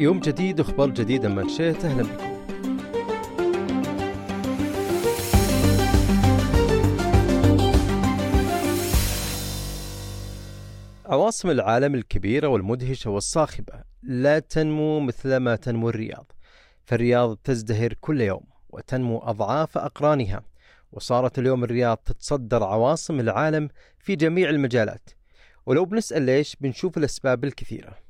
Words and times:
يوم 0.00 0.20
جديد 0.20 0.60
أخبار 0.60 0.90
جديده 0.90 1.28
من 1.28 1.48
شئت 1.48 1.84
أهلا 1.84 2.02
بكم. 2.02 2.38
عواصم 11.06 11.50
العالم 11.50 11.94
الكبيرة 11.94 12.48
والمدهشة 12.48 13.10
والصاخبة 13.10 13.82
لا 14.02 14.38
تنمو 14.38 15.00
مثل 15.00 15.36
ما 15.36 15.56
تنمو 15.56 15.88
الرياض، 15.88 16.32
فالرياض 16.84 17.36
تزدهر 17.36 17.92
كل 18.00 18.20
يوم 18.20 18.44
وتنمو 18.68 19.18
أضعاف 19.18 19.78
أقرانها، 19.78 20.42
وصارت 20.92 21.38
اليوم 21.38 21.64
الرياض 21.64 21.96
تتصدر 21.96 22.64
عواصم 22.64 23.20
العالم 23.20 23.68
في 23.98 24.16
جميع 24.16 24.50
المجالات، 24.50 25.10
ولو 25.66 25.84
بنسأل 25.84 26.22
ليش 26.22 26.56
بنشوف 26.60 26.98
الأسباب 26.98 27.44
الكثيرة. 27.44 28.07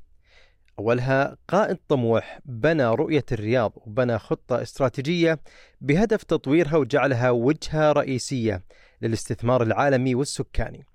أولها 0.78 1.36
قائد 1.48 1.76
طموح 1.88 2.38
بنى 2.44 2.84
رؤية 2.84 3.24
الرياض 3.32 3.72
وبنى 3.76 4.18
خطة 4.18 4.62
استراتيجية 4.62 5.40
بهدف 5.80 6.22
تطويرها 6.22 6.76
وجعلها 6.76 7.30
وجهة 7.30 7.92
رئيسية 7.92 8.62
للاستثمار 9.02 9.62
العالمي 9.62 10.14
والسكاني. 10.14 10.86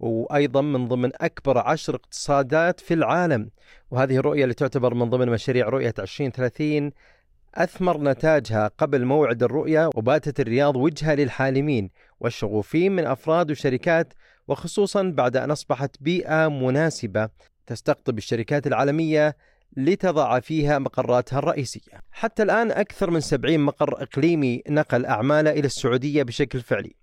وأيضا 0.00 0.60
من 0.60 0.88
ضمن 0.88 1.10
أكبر 1.14 1.58
عشر 1.58 1.94
اقتصادات 1.94 2.80
في 2.80 2.94
العالم. 2.94 3.50
وهذه 3.90 4.16
الرؤية 4.16 4.42
اللي 4.42 4.54
تعتبر 4.54 4.94
من 4.94 5.10
ضمن 5.10 5.28
مشاريع 5.28 5.68
رؤية 5.68 5.94
2030 5.98 6.92
أثمر 7.54 8.00
نتاجها 8.00 8.70
قبل 8.78 9.04
موعد 9.04 9.42
الرؤية 9.42 9.90
وباتت 9.96 10.40
الرياض 10.40 10.76
وجهة 10.76 11.14
للحالمين 11.14 11.90
والشغوفين 12.20 12.92
من 12.96 13.06
أفراد 13.06 13.50
وشركات 13.50 14.14
وخصوصا 14.48 15.02
بعد 15.02 15.36
أن 15.36 15.50
أصبحت 15.50 15.96
بيئة 16.00 16.48
مناسبة 16.48 17.28
تستقطب 17.68 18.18
الشركات 18.18 18.66
العالمية 18.66 19.36
لتضع 19.76 20.40
فيها 20.40 20.78
مقراتها 20.78 21.38
الرئيسية. 21.38 21.92
حتى 22.10 22.42
الآن 22.42 22.70
أكثر 22.70 23.10
من 23.10 23.20
70 23.20 23.60
مقر 23.60 24.02
إقليمي 24.02 24.62
نقل 24.68 25.06
أعماله 25.06 25.50
إلى 25.50 25.66
السعودية 25.66 26.22
بشكل 26.22 26.60
فعلي. 26.60 26.94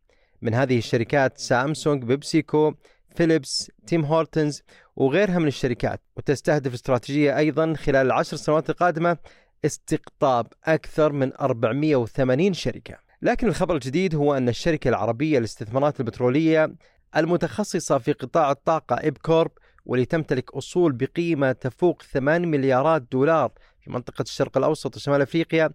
من 0.42 0.54
هذه 0.54 0.78
الشركات 0.78 1.38
سامسونج 1.38 2.04
بيبسيكو 2.04 2.74
فيليبس 3.16 3.72
تيم 3.88 4.06
هورتنز 4.06 4.62
وغيرها 4.96 5.40
من 5.40 5.48
الشركات. 5.48 6.02
وتستهدف 6.18 6.74
استراتيجية 6.74 7.38
أيضا 7.38 7.74
خلال 7.74 8.06
العشر 8.06 8.38
سنوات 8.38 8.70
القادمة 8.70 9.18
استقطاب 9.66 10.48
أكثر 10.64 11.12
من 11.12 11.32
480 11.42 12.54
شركة. 12.54 12.96
لكن 13.22 13.48
الخبر 13.48 13.76
الجديد 13.76 14.16
هو 14.16 14.38
أن 14.38 14.50
الشركة 14.50 14.90
العربية 14.90 15.40
للاستثمارات 15.40 16.00
البترولية 16.00 16.76
المتخصصة 17.18 17.98
في 17.98 18.12
قطاع 18.12 18.52
الطاقة 18.52 18.96
إبكورب 18.96 19.52
واللي 19.86 20.06
تمتلك 20.06 20.54
أصول 20.54 20.92
بقيمة 20.92 21.52
تفوق 21.52 22.02
8 22.02 22.48
مليارات 22.48 23.02
دولار 23.12 23.52
في 23.82 23.92
منطقة 23.92 24.22
الشرق 24.22 24.58
الأوسط 24.58 24.96
وشمال 24.96 25.22
أفريقيا 25.22 25.70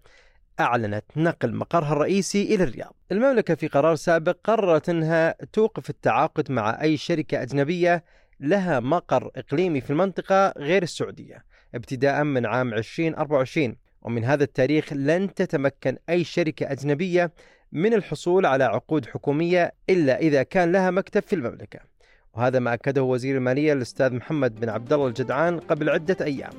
أعلنت 0.60 1.04
نقل 1.16 1.54
مقرها 1.54 1.92
الرئيسي 1.92 2.54
إلى 2.54 2.64
الرياض. 2.64 2.94
المملكة 3.12 3.54
في 3.54 3.68
قرار 3.68 3.94
سابق 3.94 4.36
قررت 4.44 4.88
أنها 4.88 5.34
توقف 5.52 5.90
التعاقد 5.90 6.52
مع 6.52 6.82
أي 6.82 6.96
شركة 6.96 7.42
أجنبية 7.42 8.04
لها 8.40 8.80
مقر 8.80 9.30
إقليمي 9.36 9.80
في 9.80 9.90
المنطقة 9.90 10.52
غير 10.58 10.82
السعودية 10.82 11.44
ابتداء 11.74 12.24
من 12.24 12.46
عام 12.46 12.74
2024 12.74 13.76
ومن 14.02 14.24
هذا 14.24 14.44
التاريخ 14.44 14.92
لن 14.92 15.34
تتمكن 15.34 15.96
أي 16.08 16.24
شركة 16.24 16.72
أجنبية 16.72 17.32
من 17.72 17.94
الحصول 17.94 18.46
على 18.46 18.64
عقود 18.64 19.06
حكومية 19.06 19.72
إلا 19.90 20.18
إذا 20.18 20.42
كان 20.42 20.72
لها 20.72 20.90
مكتب 20.90 21.22
في 21.22 21.32
المملكة. 21.32 21.89
وهذا 22.34 22.58
ما 22.58 22.74
أكده 22.74 23.02
وزير 23.02 23.36
المالية 23.36 23.72
الأستاذ 23.72 24.14
محمد 24.14 24.60
بن 24.60 24.68
عبد 24.68 24.92
الله 24.92 25.06
الجدعان 25.06 25.60
قبل 25.60 25.90
عدة 25.90 26.16
أيام. 26.20 26.52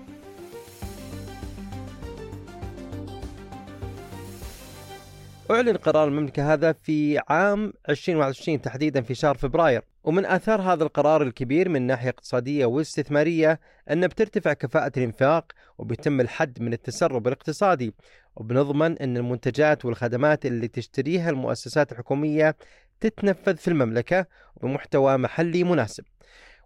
أعلن 5.52 5.78
قرار 5.78 6.08
المملكة 6.08 6.54
هذا 6.54 6.72
في 6.72 7.20
عام 7.30 7.74
2021 7.90 8.62
تحديدا 8.62 9.02
في 9.02 9.16
شهر 9.16 9.36
فبراير. 9.38 9.82
ومن 10.04 10.26
آثار 10.26 10.62
هذا 10.62 10.84
القرار 10.84 11.22
الكبير 11.22 11.70
من 11.70 11.82
ناحية 11.82 12.10
اقتصادية 12.10 12.66
واستثمارية 12.66 13.60
أن 13.92 14.08
بترتفع 14.08 14.54
كفاءة 14.54 14.92
الإنفاق 14.98 15.52
وبيتم 15.78 16.22
الحد 16.22 16.62
من 16.62 16.74
التسرب 16.74 17.28
الاقتصادي. 17.28 17.94
وبنضمن 18.36 18.98
أن 18.98 19.18
المنتجات 19.18 19.86
والخدمات 19.86 20.46
اللي 20.46 20.68
تشتريها 20.68 21.30
المؤسسات 21.30 21.92
الحكومية 21.92 22.56
تتنفذ 23.02 23.58
في 23.58 23.68
المملكة 23.68 24.26
بمحتوى 24.62 25.18
محلي 25.18 25.64
مناسب. 25.64 26.04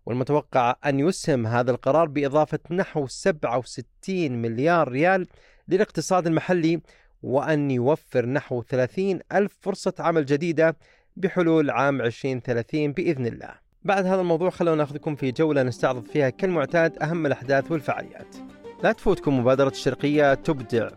والمتوقع 0.06 0.76
أن 0.86 1.00
يسهم 1.00 1.48
هذا 1.48 1.72
القرار 1.72 2.08
بإضافة 2.08 2.60
نحو 2.72 3.08
67 3.08 4.42
مليار 4.42 4.88
ريال 4.88 5.28
للاقتصاد 5.68 6.28
المحلي 6.28 6.82
وأن 7.24 7.72
يوفر 7.72 8.26
نحو 8.26 8.64
30 8.64 9.20
ألف 9.32 9.58
فرصة 9.62 9.94
عمل 10.00 10.26
جديدة 10.26 10.78
بحلول 11.16 11.70
عام 11.70 12.02
2030 12.02 12.92
بإذن 12.92 13.26
الله. 13.26 13.50
بعد 13.84 14.06
هذا 14.06 14.22
الموضوع 14.22 14.50
خلونا 14.50 14.78
نأخذكم 14.78 15.16
في 15.16 15.32
جولة 15.32 15.64
نستعرض 15.64 16.06
فيها 16.06 16.30
كالمعتاد 16.30 17.04
أهم 17.04 17.26
الأحداث 17.26 17.72
والفعاليات. 17.72 18.36
لا 18.84 18.92
تفوتكم 18.92 19.40
مبادرة 19.40 19.70
الشرقية 19.70 20.34
تبدع 20.34 20.90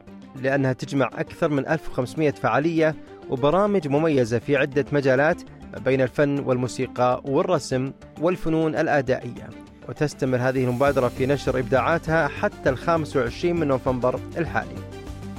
لأنها 0.42 0.72
تجمع 0.72 1.10
أكثر 1.14 1.48
من 1.48 1.68
1500 1.68 2.30
فعالية 2.30 2.94
وبرامج 3.30 3.88
مميزة 3.88 4.38
في 4.38 4.56
عدة 4.56 4.84
مجالات 4.92 5.42
بين 5.84 6.00
الفن 6.00 6.38
والموسيقى 6.38 7.22
والرسم 7.24 7.92
والفنون 8.20 8.76
الأدائية. 8.76 9.48
وتستمر 9.88 10.38
هذه 10.38 10.64
المبادرة 10.64 11.08
في 11.08 11.26
نشر 11.26 11.58
إبداعاتها 11.58 12.28
حتى 12.28 12.70
ال 12.70 12.78
25 12.78 13.56
من 13.56 13.68
نوفمبر 13.68 14.20
الحالي. 14.38 14.74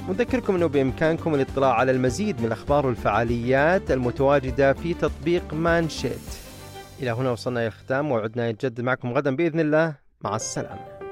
نذكركم 0.08 0.54
أنه 0.54 0.66
بإمكانكم 0.66 1.34
الاطلاع 1.34 1.72
على 1.72 1.92
المزيد 1.92 2.40
من 2.40 2.46
الأخبار 2.46 2.86
والفعاليات 2.86 3.90
المتواجدة 3.90 4.72
في 4.72 4.94
تطبيق 4.94 5.54
مانشيت. 5.54 6.38
إلى 7.02 7.10
هنا 7.10 7.30
وصلنا 7.30 7.60
إلى 7.60 7.66
الختام 7.66 8.10
وعدنا 8.10 8.48
يتجدد 8.48 8.80
معكم 8.80 9.12
غدا 9.12 9.36
بإذن 9.36 9.60
الله. 9.60 9.94
مع 10.20 10.36
السلامة. 10.36 11.09